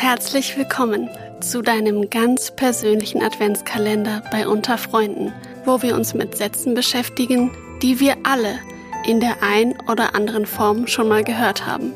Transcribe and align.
Herzlich 0.00 0.56
willkommen 0.56 1.10
zu 1.42 1.60
deinem 1.60 2.08
ganz 2.08 2.50
persönlichen 2.50 3.22
Adventskalender 3.22 4.22
bei 4.32 4.48
Unter 4.48 4.78
Freunden, 4.78 5.30
wo 5.66 5.82
wir 5.82 5.94
uns 5.94 6.14
mit 6.14 6.38
Sätzen 6.38 6.72
beschäftigen, 6.72 7.50
die 7.82 8.00
wir 8.00 8.16
alle 8.22 8.58
in 9.04 9.20
der 9.20 9.42
ein 9.42 9.78
oder 9.90 10.14
anderen 10.14 10.46
Form 10.46 10.86
schon 10.86 11.06
mal 11.06 11.22
gehört 11.22 11.66
haben 11.66 11.92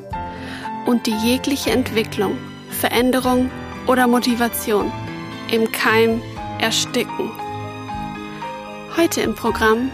und 0.84 1.06
die 1.06 1.16
jegliche 1.16 1.70
Entwicklung, 1.70 2.36
Veränderung 2.68 3.50
oder 3.86 4.06
Motivation 4.06 4.92
im 5.50 5.72
Keim 5.72 6.20
ersticken. 6.60 7.30
Heute 8.98 9.22
im 9.22 9.34
Programm 9.34 9.90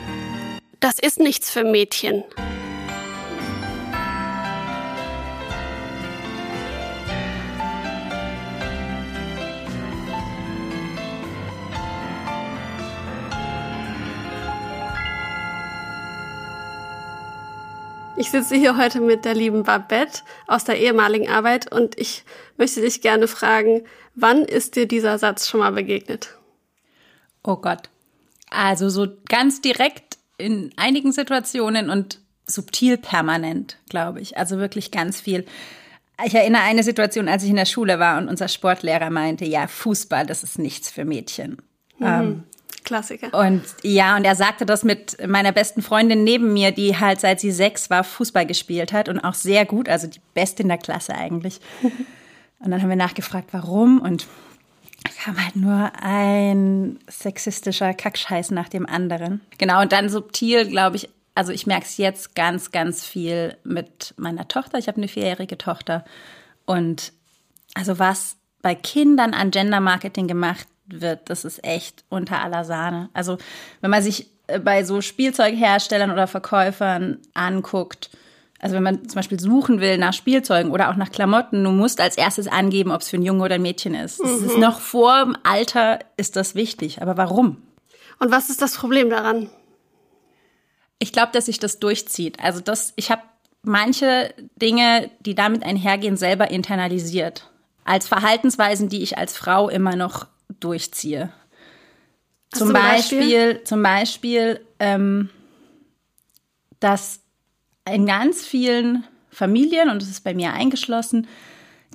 Das 0.81 0.99
ist 0.99 1.21
nichts 1.21 1.49
für 1.49 1.63
Mädchen. 1.63 2.25
Ich 18.21 18.31
sitze 18.31 18.55
hier 18.55 18.77
heute 18.77 19.01
mit 19.01 19.25
der 19.25 19.33
lieben 19.33 19.63
Babette 19.63 20.21
aus 20.47 20.65
der 20.65 20.79
ehemaligen 20.79 21.31
Arbeit 21.31 21.73
und 21.73 21.99
ich 21.99 22.23
möchte 22.59 22.83
dich 22.83 23.01
gerne 23.01 23.27
fragen, 23.27 23.85
wann 24.15 24.45
ist 24.45 24.77
dir 24.77 24.87
dieser 24.87 25.17
Satz 25.17 25.49
schon 25.49 25.61
mal 25.61 25.73
begegnet? 25.73 26.37
Oh 27.43 27.57
Gott. 27.57 27.89
Also 28.51 28.91
so 28.91 29.07
ganz 29.27 29.63
direkt 29.63 30.19
in 30.37 30.71
einigen 30.77 31.13
Situationen 31.13 31.89
und 31.89 32.21
subtil 32.45 32.99
permanent, 32.99 33.79
glaube 33.89 34.21
ich. 34.21 34.37
Also 34.37 34.59
wirklich 34.59 34.91
ganz 34.91 35.19
viel. 35.23 35.47
Ich 36.23 36.35
erinnere 36.35 36.61
eine 36.61 36.83
Situation, 36.83 37.27
als 37.27 37.43
ich 37.43 37.49
in 37.49 37.57
der 37.57 37.65
Schule 37.65 37.99
war 37.99 38.19
und 38.19 38.29
unser 38.29 38.49
Sportlehrer 38.49 39.09
meinte, 39.09 39.47
ja, 39.47 39.67
Fußball, 39.67 40.27
das 40.27 40.43
ist 40.43 40.59
nichts 40.59 40.91
für 40.91 41.07
Mädchen. 41.07 41.63
Mhm. 41.99 42.07
Ähm, 42.07 42.45
Klassiker. 42.91 43.33
Und 43.33 43.63
ja, 43.85 44.17
und 44.17 44.25
er 44.25 44.35
sagte 44.35 44.67
das 44.67 44.83
mit 44.83 45.17
meiner 45.25 45.53
besten 45.53 45.81
Freundin 45.81 46.25
neben 46.25 46.53
mir, 46.53 46.73
die 46.73 46.99
halt 46.99 47.21
seit 47.21 47.39
sie 47.39 47.53
sechs 47.53 47.89
war 47.89 48.03
Fußball 48.03 48.47
gespielt 48.47 48.93
hat 48.93 49.09
und 49.09 49.21
auch 49.21 49.35
sehr 49.35 49.65
gut, 49.65 49.89
also 49.89 50.09
die 50.09 50.19
Beste 50.35 50.65
in 50.65 50.69
der 50.69 50.79
Klasse 50.79 51.15
eigentlich. 51.15 51.61
Und 52.63 52.73
dann 52.73 52.83
haben 52.83 52.91
wir 52.91 52.97
nachgefragt, 52.97 53.49
warum 53.53 54.03
und 54.03 54.27
kam 55.25 55.43
halt 55.43 55.57
nur 55.57 55.93
ein 56.03 56.99
sexistischer 57.09 57.95
Kackscheiß 57.95 58.51
nach 58.51 58.69
dem 58.69 58.85
anderen. 58.85 59.41
Genau, 59.57 59.81
und 59.81 59.93
dann 59.93 60.11
subtil, 60.11 60.69
glaube 60.69 60.97
ich, 60.97 61.09
also 61.35 61.53
ich 61.53 61.67
merke 61.67 61.87
es 61.87 61.97
jetzt 61.97 62.35
ganz, 62.35 62.71
ganz 62.71 63.07
viel 63.07 63.57
mit 63.65 64.13
meiner 64.19 64.47
Tochter. 64.47 64.77
Ich 64.77 64.89
habe 64.89 64.99
eine 64.99 65.09
vierjährige 65.09 65.57
Tochter. 65.57 66.05
Und 66.67 67.15
also 67.73 67.99
was 67.99 68.37
bei 68.61 68.75
Kindern 68.75 69.33
an 69.33 69.51
Gender 69.51 69.81
Marketing 69.81 70.29
gemacht 70.29 70.67
wird, 70.93 71.31
das 71.31 71.45
ist 71.45 71.65
echt 71.65 72.05
unter 72.09 72.43
aller 72.43 72.65
Sahne. 72.65 73.11
Also 73.13 73.39
wenn 73.81 73.91
man 73.91 74.03
sich 74.03 74.27
äh, 74.47 74.59
bei 74.59 74.85
so 74.85 75.01
Spielzeugherstellern 75.01 76.11
oder 76.11 76.27
Verkäufern 76.27 77.19
anguckt, 77.35 78.11
also 78.61 78.77
wenn 78.77 78.83
man 78.83 79.09
zum 79.09 79.17
Beispiel 79.17 79.41
suchen 79.41 79.81
will 79.81 79.97
nach 79.97 80.13
Spielzeugen 80.13 80.71
oder 80.71 80.91
auch 80.91 80.97
nach 80.97 81.11
Klamotten, 81.11 81.65
du 81.65 81.71
musst 81.71 82.01
als 82.01 82.19
erstes 82.19 82.47
angeben, 82.47 82.91
ob 82.91 83.01
es 83.01 83.09
für 83.09 83.17
ein 83.17 83.23
Junge 83.23 83.43
oder 83.43 83.55
ein 83.55 83.63
Mädchen 83.63 83.95
ist. 83.95 84.23
Mhm. 84.23 84.47
ist 84.47 84.59
noch 84.59 84.81
vor 84.81 85.25
dem 85.25 85.37
Alter 85.45 86.01
ist 86.17 86.37
das 86.37 86.55
wichtig. 86.55 87.01
Aber 87.01 87.17
warum? 87.17 87.63
Und 88.19 88.31
was 88.31 88.51
ist 88.51 88.61
das 88.61 88.77
Problem 88.77 89.09
daran? 89.09 89.49
Ich 90.99 91.13
glaube, 91.13 91.33
dass 91.33 91.47
sich 91.47 91.59
das 91.59 91.79
durchzieht. 91.79 92.39
Also 92.41 92.61
das, 92.61 92.93
ich 92.97 93.11
habe 93.11 93.23
manche 93.63 94.35
Dinge, 94.57 95.11
die 95.21 95.35
damit 95.35 95.63
einhergehen, 95.63 96.19
selber 96.19 96.51
internalisiert. 96.51 97.51
Als 97.85 98.07
Verhaltensweisen, 98.07 98.91
die 98.91 99.03
ich 99.03 99.17
als 99.17 99.37
Frau 99.37 99.71
immer 99.71 99.97
noch 99.97 100.27
durchziehe. 100.61 101.33
Zum, 102.53 102.69
zum 102.69 102.73
Beispiel, 102.73 103.19
Beispiel, 103.19 103.65
zum 103.65 103.83
Beispiel, 103.83 104.61
ähm, 104.79 105.31
dass 106.81 107.21
in 107.89 108.07
ganz 108.07 108.45
vielen 108.45 109.05
Familien, 109.31 109.89
und 109.89 110.03
das 110.03 110.09
ist 110.09 110.25
bei 110.25 110.35
mir 110.35 110.53
eingeschlossen, 110.53 111.27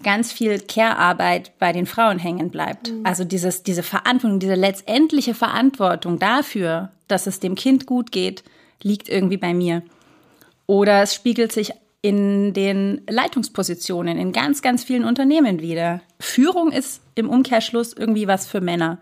ganz 0.03 0.31
viel 0.31 0.59
Care-Arbeit 0.59 1.57
bei 1.59 1.71
den 1.71 1.85
Frauen 1.85 2.19
hängen 2.19 2.49
bleibt. 2.49 2.91
Mhm. 2.91 3.05
Also 3.05 3.23
dieses, 3.23 3.63
diese 3.63 3.83
Verantwortung, 3.83 4.39
diese 4.39 4.55
letztendliche 4.55 5.33
Verantwortung 5.33 6.19
dafür, 6.19 6.91
dass 7.07 7.27
es 7.27 7.39
dem 7.39 7.55
Kind 7.55 7.85
gut 7.85 8.11
geht, 8.11 8.43
liegt 8.81 9.09
irgendwie 9.09 9.37
bei 9.37 9.53
mir. 9.53 9.83
Oder 10.67 11.01
es 11.01 11.13
spiegelt 11.13 11.51
sich 11.51 11.71
in 12.05 12.53
den 12.53 13.01
Leitungspositionen 13.09 14.19
in 14.19 14.31
ganz, 14.31 14.61
ganz 14.61 14.83
vielen 14.83 15.05
Unternehmen 15.05 15.59
wieder. 15.59 16.01
Führung 16.19 16.71
ist 16.71 17.01
im 17.15 17.31
Umkehrschluss 17.31 17.93
irgendwie 17.93 18.27
was 18.27 18.45
für 18.45 18.61
Männer. 18.61 18.99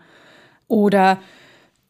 Oder 0.68 1.20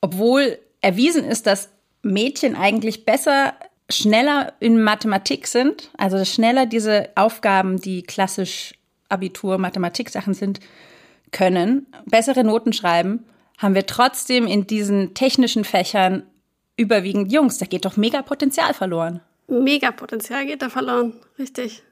obwohl 0.00 0.58
erwiesen 0.80 1.22
ist, 1.22 1.47
dass 1.47 1.69
Mädchen 2.03 2.56
eigentlich 2.56 3.04
besser, 3.04 3.54
schneller 3.88 4.54
in 4.58 4.82
Mathematik 4.82 5.47
sind, 5.47 5.88
also 5.97 6.24
schneller 6.24 6.66
diese 6.66 7.10
Aufgaben, 7.14 7.80
die 7.80 8.03
klassisch 8.03 8.74
Abitur, 9.08 9.58
Mathematik-Sachen 9.58 10.34
sind, 10.34 10.58
können, 11.30 11.86
bessere 12.06 12.42
Noten 12.42 12.72
schreiben, 12.72 13.22
haben 13.58 13.76
wir 13.76 13.86
trotzdem 13.86 14.48
in 14.48 14.66
diesen 14.66 15.14
technischen 15.14 15.62
Fächern 15.62 16.24
überwiegend 16.76 17.30
Jungs. 17.30 17.58
Da 17.58 17.66
geht 17.66 17.84
doch 17.84 17.97
mega 17.97 18.22
Potenzial 18.22 18.74
verloren 18.74 19.20
mega 19.49 19.91
Potenzial 19.91 20.47
geht 20.47 20.62
da 20.62 20.69
verloren, 20.69 21.15
richtig. 21.38 21.82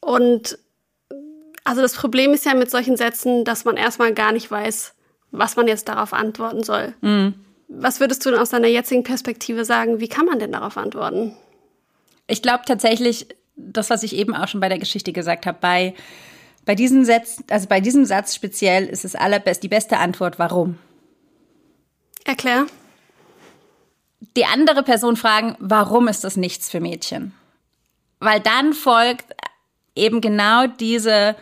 Und 0.00 0.58
also 1.64 1.82
das 1.82 1.94
Problem 1.94 2.32
ist 2.32 2.44
ja 2.44 2.54
mit 2.54 2.70
solchen 2.70 2.96
Sätzen, 2.96 3.44
dass 3.44 3.64
man 3.64 3.76
erstmal 3.76 4.14
gar 4.14 4.32
nicht 4.32 4.50
weiß, 4.50 4.94
was 5.32 5.56
man 5.56 5.66
jetzt 5.66 5.88
darauf 5.88 6.12
antworten 6.12 6.62
soll. 6.62 6.94
Mhm. 7.00 7.34
Was 7.68 7.98
würdest 7.98 8.24
du 8.24 8.30
denn 8.30 8.38
aus 8.38 8.50
deiner 8.50 8.68
jetzigen 8.68 9.02
Perspektive 9.02 9.64
sagen? 9.64 9.98
Wie 9.98 10.08
kann 10.08 10.26
man 10.26 10.38
denn 10.38 10.52
darauf 10.52 10.76
antworten? 10.76 11.36
Ich 12.28 12.42
glaube 12.42 12.62
tatsächlich, 12.66 13.26
das, 13.56 13.90
was 13.90 14.04
ich 14.04 14.14
eben 14.14 14.34
auch 14.34 14.46
schon 14.46 14.60
bei 14.60 14.68
der 14.68 14.78
Geschichte 14.78 15.12
gesagt 15.12 15.46
habe, 15.46 15.58
bei, 15.60 15.94
bei 16.64 16.76
diesem 16.76 17.04
Satz, 17.04 17.42
also 17.50 17.66
bei 17.66 17.80
diesem 17.80 18.04
Satz 18.04 18.34
speziell 18.34 18.86
ist 18.86 19.04
es 19.04 19.16
allerbest 19.16 19.64
die 19.64 19.68
beste 19.68 19.98
Antwort, 19.98 20.38
warum? 20.38 20.78
Erklär 22.24 22.66
die 24.36 24.44
andere 24.44 24.82
Person 24.82 25.16
fragen, 25.16 25.56
warum 25.58 26.08
ist 26.08 26.24
das 26.24 26.36
nichts 26.36 26.70
für 26.70 26.80
Mädchen? 26.80 27.32
Weil 28.20 28.40
dann 28.40 28.72
folgt 28.72 29.34
eben 29.94 30.20
genau 30.20 30.66
diese 30.66 31.36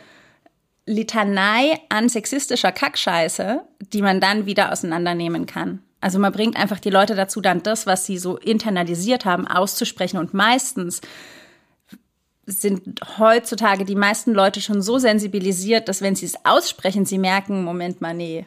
Litanei 0.87 1.81
an 1.88 2.09
sexistischer 2.09 2.72
Kackscheiße, 2.72 3.62
die 3.93 4.03
man 4.03 4.21
dann 4.21 4.47
wieder 4.47 4.72
auseinandernehmen 4.72 5.47
kann. 5.47 5.82
Also 6.00 6.19
man 6.19 6.32
bringt 6.32 6.56
einfach 6.56 6.81
die 6.81 6.91
Leute 6.91 7.15
dazu, 7.15 7.41
dann 7.41 7.62
das, 7.62 7.87
was 7.87 8.05
sie 8.05 8.19
so 8.19 8.37
internalisiert 8.37 9.25
haben, 9.25 9.47
auszusprechen. 9.47 10.19
Und 10.19 10.34
meistens 10.34 11.00
sind 12.44 13.00
heutzutage 13.19 13.87
die 13.87 13.94
meisten 13.94 14.34
Leute 14.34 14.61
schon 14.61 14.82
so 14.82 14.99
sensibilisiert, 14.99 15.88
dass 15.88 16.03
wenn 16.03 16.15
sie 16.15 16.26
es 16.26 16.44
aussprechen, 16.44 17.06
sie 17.06 17.16
merken, 17.16 17.65
Moment 17.65 18.03
mal, 18.03 18.12
nee, 18.12 18.44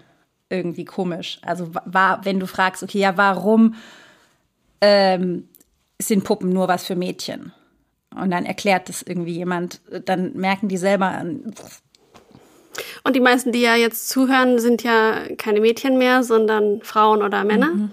irgendwie 0.49 0.85
komisch. 0.85 1.39
Also 1.41 1.73
war, 1.85 2.23
wenn 2.23 2.39
du 2.39 2.45
fragst, 2.45 2.83
okay, 2.83 2.99
ja, 2.99 3.17
warum 3.17 3.73
ähm, 4.81 5.49
sind 5.99 6.23
Puppen 6.23 6.49
nur 6.49 6.67
was 6.67 6.85
für 6.85 6.95
Mädchen. 6.95 7.53
Und 8.15 8.31
dann 8.31 8.45
erklärt 8.45 8.89
das 8.89 9.01
irgendwie 9.01 9.33
jemand, 9.33 9.81
dann 10.05 10.33
merken 10.33 10.67
die 10.67 10.77
selber. 10.77 11.23
Und 13.03 13.15
die 13.15 13.19
meisten, 13.19 13.51
die 13.51 13.61
ja 13.61 13.75
jetzt 13.75 14.09
zuhören, 14.09 14.59
sind 14.59 14.83
ja 14.83 15.23
keine 15.37 15.59
Mädchen 15.59 15.97
mehr, 15.97 16.23
sondern 16.23 16.81
Frauen 16.81 17.21
oder 17.21 17.43
Männer. 17.43 17.73
Mhm. 17.73 17.91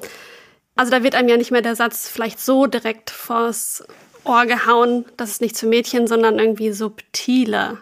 Also 0.76 0.90
da 0.90 1.02
wird 1.02 1.14
einem 1.14 1.28
ja 1.28 1.36
nicht 1.36 1.50
mehr 1.50 1.62
der 1.62 1.76
Satz 1.76 2.08
vielleicht 2.08 2.40
so 2.40 2.66
direkt 2.66 3.10
vors 3.10 3.84
Ohr 4.24 4.46
gehauen, 4.46 5.04
das 5.16 5.30
ist 5.30 5.40
nichts 5.40 5.60
für 5.60 5.66
Mädchen, 5.66 6.06
sondern 6.06 6.38
irgendwie 6.38 6.72
subtiler. 6.72 7.78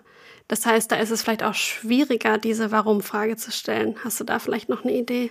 Das 0.48 0.66
heißt, 0.66 0.91
da 0.91 0.97
ist 0.97 1.10
es 1.10 1.22
vielleicht 1.22 1.44
auch 1.44 1.54
schwieriger, 1.54 2.36
diese 2.36 2.72
Warum-Frage 2.72 3.36
zu 3.36 3.53
stellen. 3.53 3.97
Hast 4.04 4.21
du 4.21 4.24
da 4.24 4.38
vielleicht 4.38 4.68
noch 4.68 4.82
eine 4.82 4.92
Idee? 4.92 5.30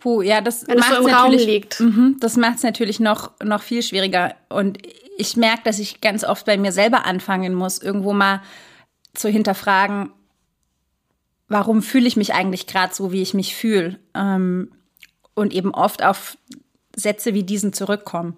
Puh, 0.00 0.22
ja, 0.22 0.40
das 0.40 0.66
Wenn 0.66 0.78
es 0.78 0.88
so 0.88 1.06
im 1.06 1.14
Raum 1.14 1.32
liegt. 1.32 1.78
Mh, 1.78 2.12
das 2.20 2.36
macht 2.36 2.56
es 2.56 2.62
natürlich 2.62 3.00
noch, 3.00 3.32
noch 3.42 3.62
viel 3.62 3.82
schwieriger. 3.82 4.34
Und 4.48 4.78
ich 5.18 5.36
merke, 5.36 5.62
dass 5.64 5.78
ich 5.78 6.00
ganz 6.00 6.24
oft 6.24 6.46
bei 6.46 6.56
mir 6.56 6.72
selber 6.72 7.04
anfangen 7.04 7.54
muss, 7.54 7.78
irgendwo 7.78 8.12
mal 8.12 8.42
zu 9.14 9.28
hinterfragen, 9.28 10.10
warum 11.48 11.82
fühle 11.82 12.08
ich 12.08 12.16
mich 12.16 12.32
eigentlich 12.32 12.66
gerade 12.66 12.94
so, 12.94 13.12
wie 13.12 13.22
ich 13.22 13.34
mich 13.34 13.54
fühle. 13.54 13.98
Ähm, 14.14 14.72
und 15.34 15.52
eben 15.52 15.74
oft 15.74 16.02
auf 16.02 16.36
Sätze 16.96 17.34
wie 17.34 17.42
diesen 17.42 17.72
zurückkommen. 17.72 18.36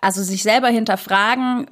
Also 0.00 0.22
sich 0.22 0.42
selber 0.42 0.68
hinterfragen, 0.68 1.66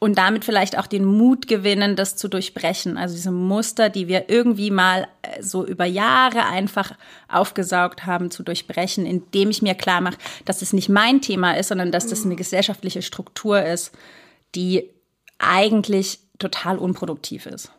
und 0.00 0.16
damit 0.16 0.46
vielleicht 0.46 0.78
auch 0.78 0.86
den 0.86 1.04
Mut 1.04 1.46
gewinnen, 1.46 1.94
das 1.94 2.16
zu 2.16 2.28
durchbrechen. 2.28 2.96
Also 2.96 3.14
diese 3.14 3.30
Muster, 3.30 3.90
die 3.90 4.08
wir 4.08 4.30
irgendwie 4.30 4.70
mal 4.70 5.06
äh, 5.20 5.42
so 5.42 5.64
über 5.64 5.84
Jahre 5.84 6.46
einfach 6.46 6.92
aufgesaugt 7.28 8.06
haben, 8.06 8.30
zu 8.30 8.42
durchbrechen, 8.42 9.04
indem 9.04 9.50
ich 9.50 9.60
mir 9.60 9.74
klar 9.74 10.00
mache, 10.00 10.16
dass 10.46 10.62
es 10.62 10.72
nicht 10.72 10.88
mein 10.88 11.20
Thema 11.20 11.52
ist, 11.52 11.68
sondern 11.68 11.92
dass 11.92 12.06
das 12.06 12.24
eine 12.24 12.34
gesellschaftliche 12.34 13.02
Struktur 13.02 13.62
ist, 13.62 13.92
die 14.54 14.88
eigentlich 15.38 16.18
total 16.38 16.78
unproduktiv 16.78 17.44
ist. 17.44 17.70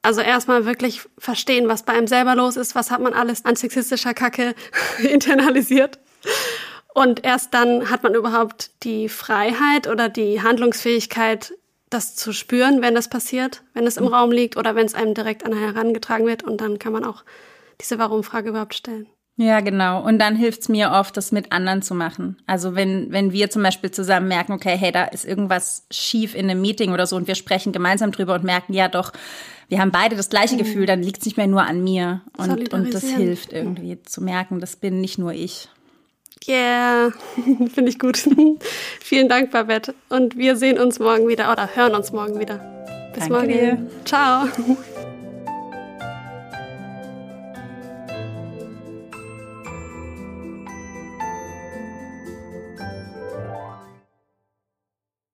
Also 0.00 0.22
erstmal 0.22 0.64
wirklich 0.64 1.02
verstehen, 1.18 1.68
was 1.68 1.82
bei 1.82 1.92
einem 1.92 2.06
selber 2.06 2.34
los 2.34 2.56
ist, 2.56 2.74
was 2.76 2.90
hat 2.90 3.02
man 3.02 3.12
alles 3.12 3.44
an 3.44 3.56
sexistischer 3.56 4.14
Kacke 4.14 4.54
internalisiert. 5.02 5.98
Und 6.94 7.24
erst 7.24 7.52
dann 7.52 7.90
hat 7.90 8.02
man 8.02 8.14
überhaupt 8.14 8.70
die 8.82 9.08
Freiheit 9.08 9.86
oder 9.86 10.08
die 10.08 10.42
Handlungsfähigkeit, 10.42 11.52
das 11.90 12.14
zu 12.14 12.32
spüren, 12.32 12.82
wenn 12.82 12.94
das 12.94 13.08
passiert, 13.08 13.62
wenn 13.74 13.86
es 13.86 13.96
im 13.96 14.04
mhm. 14.04 14.14
Raum 14.14 14.32
liegt 14.32 14.56
oder 14.56 14.74
wenn 14.74 14.86
es 14.86 14.94
einem 14.94 15.14
direkt 15.14 15.44
an 15.44 15.56
herangetragen 15.56 16.26
wird. 16.26 16.42
Und 16.44 16.60
dann 16.60 16.78
kann 16.78 16.92
man 16.92 17.04
auch 17.04 17.24
diese 17.80 17.98
Warum-Frage 17.98 18.50
überhaupt 18.50 18.74
stellen. 18.74 19.06
Ja, 19.40 19.60
genau. 19.60 20.04
Und 20.04 20.18
dann 20.18 20.34
hilft 20.34 20.62
es 20.62 20.68
mir 20.68 20.90
oft, 20.90 21.16
das 21.16 21.30
mit 21.30 21.52
anderen 21.52 21.80
zu 21.80 21.94
machen. 21.94 22.38
Also 22.46 22.74
wenn, 22.74 23.12
wenn 23.12 23.30
wir 23.30 23.50
zum 23.50 23.62
Beispiel 23.62 23.92
zusammen 23.92 24.26
merken, 24.26 24.52
okay, 24.52 24.76
hey, 24.76 24.90
da 24.90 25.04
ist 25.04 25.24
irgendwas 25.24 25.86
schief 25.92 26.34
in 26.34 26.50
einem 26.50 26.60
Meeting 26.60 26.92
oder 26.92 27.06
so 27.06 27.14
und 27.14 27.28
wir 27.28 27.36
sprechen 27.36 27.70
gemeinsam 27.72 28.10
drüber 28.10 28.34
und 28.34 28.42
merken, 28.42 28.74
ja 28.74 28.88
doch, 28.88 29.12
wir 29.68 29.78
haben 29.78 29.92
beide 29.92 30.16
das 30.16 30.28
gleiche 30.28 30.54
mhm. 30.54 30.58
Gefühl, 30.58 30.86
dann 30.86 31.04
liegt 31.04 31.20
es 31.20 31.26
nicht 31.26 31.36
mehr 31.36 31.46
nur 31.46 31.62
an 31.62 31.84
mir. 31.84 32.22
Und, 32.36 32.72
und 32.72 32.92
das 32.92 33.04
hilft 33.04 33.52
irgendwie 33.52 34.02
zu 34.02 34.24
merken, 34.24 34.58
das 34.58 34.74
bin 34.74 35.00
nicht 35.00 35.18
nur 35.18 35.32
ich. 35.32 35.68
Yeah, 36.46 37.10
finde 37.74 37.90
ich 37.90 37.98
gut. 37.98 38.18
Vielen 39.00 39.28
Dank, 39.28 39.50
Babette. 39.50 39.94
Und 40.08 40.36
wir 40.36 40.56
sehen 40.56 40.78
uns 40.78 40.98
morgen 40.98 41.28
wieder 41.28 41.50
oder 41.52 41.74
hören 41.74 41.94
uns 41.94 42.12
morgen 42.12 42.38
wieder. 42.38 42.58
Bis 43.14 43.28
Danke 43.28 43.32
morgen. 43.32 43.48
Dir. 43.48 43.90
Ciao. 44.04 44.48